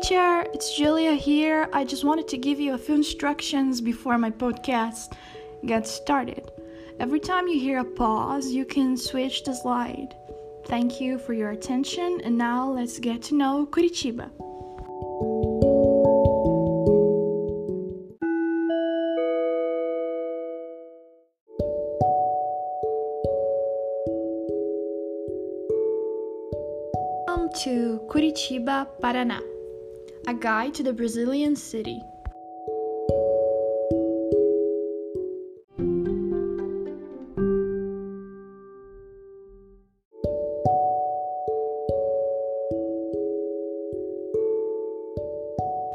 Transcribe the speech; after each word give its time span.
teacher, 0.00 0.46
it's 0.54 0.76
Julia 0.76 1.12
here. 1.12 1.68
I 1.72 1.84
just 1.84 2.04
wanted 2.04 2.26
to 2.28 2.38
give 2.38 2.58
you 2.58 2.72
a 2.74 2.78
few 2.78 2.94
instructions 2.94 3.80
before 3.80 4.16
my 4.16 4.30
podcast 4.30 5.12
gets 5.66 5.90
started. 5.90 6.50
Every 6.98 7.20
time 7.20 7.48
you 7.48 7.60
hear 7.60 7.80
a 7.80 7.84
pause, 7.84 8.46
you 8.50 8.64
can 8.64 8.96
switch 8.96 9.44
the 9.44 9.54
slide. 9.54 10.14
Thank 10.66 11.00
you 11.00 11.18
for 11.18 11.34
your 11.34 11.50
attention, 11.50 12.20
and 12.24 12.38
now 12.38 12.70
let's 12.70 12.98
get 12.98 13.20
to 13.24 13.34
know 13.34 13.66
Curitiba. 13.66 14.30
Welcome 27.26 27.50
to 27.64 28.00
Curitiba, 28.08 28.86
Paraná, 29.02 29.40
a 30.30 30.34
guide 30.34 30.72
to 30.72 30.84
the 30.84 30.92
Brazilian 30.92 31.56
city. 31.56 32.00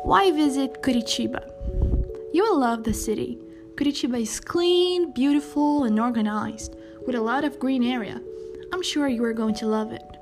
Why 0.03 0.31
visit 0.33 0.81
Curitiba? 0.81 1.49
You 2.33 2.43
will 2.43 2.59
love 2.59 2.83
the 2.83 2.93
city. 2.93 3.39
Curitiba 3.75 4.19
is 4.19 4.41
clean, 4.41 5.13
beautiful, 5.13 5.85
and 5.85 5.97
organized, 5.97 6.75
with 7.05 7.15
a 7.15 7.21
lot 7.21 7.45
of 7.45 7.57
green 7.57 7.83
area. 7.85 8.21
I'm 8.73 8.83
sure 8.83 9.07
you 9.07 9.23
are 9.23 9.31
going 9.31 9.55
to 9.55 9.67
love 9.67 9.93
it. 9.93 10.14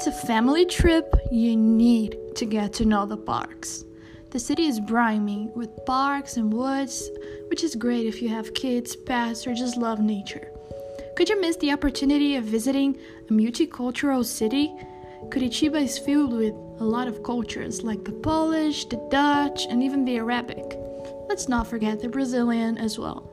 It's 0.00 0.06
a 0.06 0.26
family 0.26 0.64
trip. 0.64 1.14
You 1.30 1.54
need 1.54 2.16
to 2.36 2.46
get 2.46 2.72
to 2.72 2.86
know 2.86 3.04
the 3.04 3.18
parks. 3.18 3.84
The 4.30 4.38
city 4.38 4.64
is 4.64 4.80
briny 4.80 5.50
with 5.54 5.84
parks 5.84 6.38
and 6.38 6.50
woods, 6.50 7.10
which 7.48 7.62
is 7.62 7.74
great 7.74 8.06
if 8.06 8.22
you 8.22 8.30
have 8.30 8.54
kids, 8.54 8.96
pets, 8.96 9.46
or 9.46 9.52
just 9.52 9.76
love 9.76 10.00
nature. 10.00 10.48
Could 11.16 11.28
you 11.28 11.38
miss 11.38 11.56
the 11.56 11.72
opportunity 11.72 12.36
of 12.36 12.44
visiting 12.44 12.96
a 13.28 13.32
multicultural 13.34 14.24
city? 14.24 14.74
Curitiba 15.28 15.82
is 15.82 15.98
filled 15.98 16.32
with 16.32 16.54
a 16.80 16.84
lot 16.96 17.06
of 17.06 17.22
cultures 17.22 17.82
like 17.82 18.02
the 18.02 18.12
Polish, 18.12 18.86
the 18.86 19.06
Dutch, 19.10 19.66
and 19.68 19.82
even 19.82 20.06
the 20.06 20.16
Arabic. 20.16 20.78
Let's 21.28 21.46
not 21.46 21.66
forget 21.66 22.00
the 22.00 22.08
Brazilian 22.08 22.78
as 22.78 22.98
well. 22.98 23.30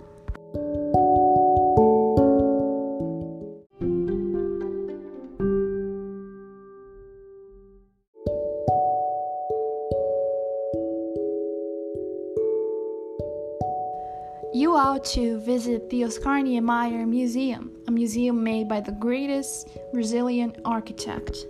You 14.54 14.76
ought 14.76 15.04
to 15.06 15.40
visit 15.40 15.90
the 15.90 16.06
Oscar 16.06 16.42
Niemeyer 16.42 17.06
Museum, 17.06 17.72
a 17.88 17.92
museum 17.92 18.44
made 18.44 18.70
by 18.70 18.80
the 18.80 18.94
greatest 18.94 19.68
Brazilian 19.92 20.56
architect. 20.64 21.46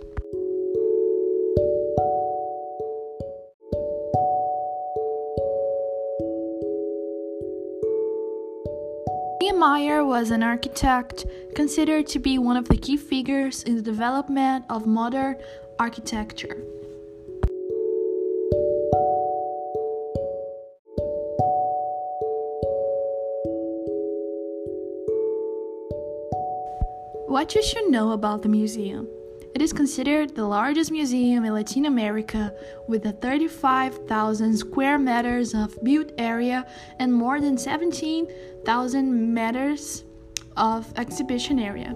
Niemeyer 9.40 10.04
was 10.04 10.30
an 10.30 10.42
architect 10.42 11.24
considered 11.54 12.08
to 12.08 12.18
be 12.18 12.38
one 12.38 12.56
of 12.56 12.68
the 12.68 12.76
key 12.76 12.96
figures 12.96 13.62
in 13.62 13.76
the 13.76 13.82
development 13.82 14.64
of 14.68 14.86
modern 14.86 15.36
architecture. 15.78 16.64
What 27.28 27.54
you 27.54 27.62
should 27.62 27.90
know 27.90 28.12
about 28.12 28.40
the 28.40 28.48
museum. 28.48 29.06
It 29.54 29.60
is 29.60 29.74
considered 29.74 30.34
the 30.34 30.46
largest 30.46 30.90
museum 30.90 31.44
in 31.44 31.52
Latin 31.52 31.84
America 31.84 32.54
with 32.88 33.04
a 33.04 33.12
35,000 33.12 34.56
square 34.56 34.98
meters 34.98 35.52
of 35.52 35.76
built 35.84 36.10
area 36.16 36.66
and 36.98 37.12
more 37.12 37.38
than 37.38 37.58
17,000 37.58 39.34
meters 39.34 40.04
of 40.56 40.90
exhibition 40.96 41.58
area. 41.58 41.94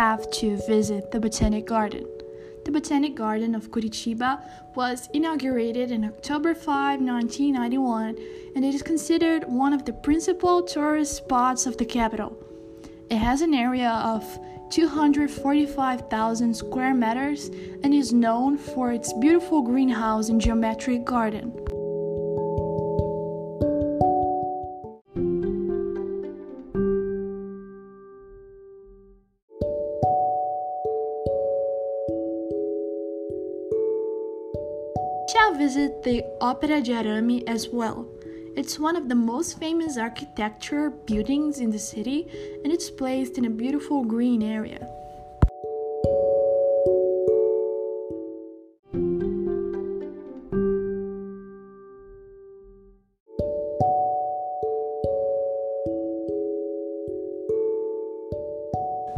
Have 0.00 0.30
to 0.30 0.56
visit 0.66 1.10
the 1.10 1.20
Botanic 1.20 1.66
Garden. 1.66 2.06
The 2.64 2.70
Botanic 2.70 3.14
Garden 3.14 3.54
of 3.54 3.70
Curitiba 3.70 4.40
was 4.74 5.10
inaugurated 5.12 5.90
in 5.90 6.06
October 6.06 6.54
5, 6.54 7.02
1991, 7.02 8.16
and 8.56 8.64
it 8.64 8.74
is 8.74 8.82
considered 8.82 9.44
one 9.44 9.74
of 9.74 9.84
the 9.84 9.92
principal 9.92 10.62
tourist 10.62 11.16
spots 11.16 11.66
of 11.66 11.76
the 11.76 11.84
capital. 11.84 12.34
It 13.10 13.18
has 13.18 13.42
an 13.42 13.52
area 13.52 13.90
of 13.90 14.24
245,000 14.70 16.54
square 16.54 16.94
meters 16.94 17.50
and 17.84 17.92
is 17.92 18.10
known 18.10 18.56
for 18.56 18.92
its 18.92 19.12
beautiful 19.12 19.60
greenhouse 19.60 20.30
and 20.30 20.40
geometric 20.40 21.04
garden. 21.04 21.52
Shall 35.32 35.54
visit 35.54 36.02
the 36.02 36.22
de 36.40 36.92
Arame 36.92 37.44
as 37.46 37.68
well. 37.68 38.04
It's 38.56 38.80
one 38.80 38.96
of 38.96 39.08
the 39.08 39.14
most 39.14 39.60
famous 39.60 39.96
architecture 39.96 40.90
buildings 40.90 41.60
in 41.60 41.70
the 41.70 41.78
city 41.78 42.26
and 42.64 42.72
it's 42.72 42.90
placed 42.90 43.38
in 43.38 43.44
a 43.44 43.50
beautiful 43.50 44.04
green 44.04 44.42
area. 44.42 44.88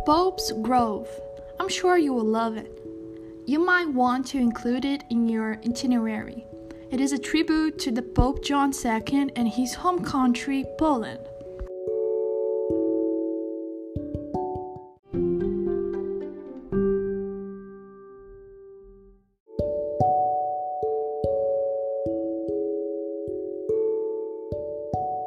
Pope's 0.04 0.52
Grove. 0.60 1.08
I'm 1.58 1.68
sure 1.68 1.96
you 1.96 2.12
will 2.12 2.24
love 2.24 2.58
it. 2.58 2.81
You 3.44 3.58
might 3.58 3.88
want 3.88 4.26
to 4.28 4.38
include 4.38 4.84
it 4.84 5.02
in 5.10 5.28
your 5.28 5.58
itinerary. 5.66 6.46
It 6.92 7.00
is 7.00 7.10
a 7.10 7.18
tribute 7.18 7.76
to 7.80 7.90
the 7.90 8.00
Pope 8.00 8.44
John 8.44 8.72
II 8.72 9.32
and 9.34 9.48
his 9.48 9.74
home 9.74 10.04
country, 10.04 10.64
Poland. 10.78 11.18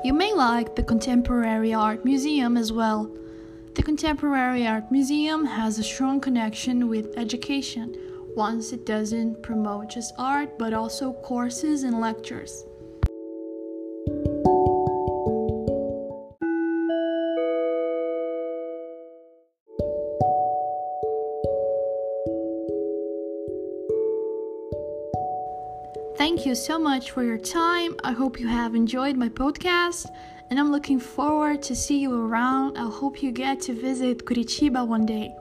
You 0.06 0.13
may 0.13 0.31
like 0.34 0.75
the 0.75 0.84
Contemporary 0.88 1.74
Art 1.74 2.06
Museum 2.06 2.56
as 2.56 2.72
well. 2.72 3.12
The 3.75 3.83
Contemporary 3.83 4.66
Art 4.66 4.89
Museum 4.89 5.44
has 5.44 5.77
a 5.77 5.83
strong 5.83 6.22
connection 6.22 6.88
with 6.88 7.18
education, 7.18 7.94
once 8.33 8.72
it 8.72 8.86
doesn't 8.86 9.44
promote 9.44 9.89
just 9.89 10.13
art 10.18 10.57
but 10.57 10.74
also 10.74 11.12
courses 11.12 11.83
and 11.83 12.00
lectures. 12.00 12.63
Thank 26.18 26.45
you 26.45 26.56
so 26.56 26.80
much 26.80 27.12
for 27.12 27.24
your 27.24 27.38
time. 27.38 27.98
I 28.06 28.13
hope 28.13 28.39
you 28.39 28.48
have 28.48 28.74
enjoyed 28.74 29.18
my 29.18 29.28
podcast 29.28 30.10
and 30.50 30.59
I'm 30.59 30.71
looking 30.71 31.00
forward 31.00 31.62
to 31.63 31.75
see 31.75 32.00
you 32.00 32.13
around. 32.13 32.77
I 32.77 32.89
hope 32.89 33.24
you 33.24 33.31
get 33.31 33.62
to 33.62 33.74
visit 33.74 34.25
Curitiba 34.25 34.88
one 34.88 35.06
day. 35.06 35.36